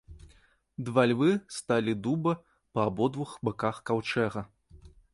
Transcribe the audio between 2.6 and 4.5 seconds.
па абодвух баках каўчэга.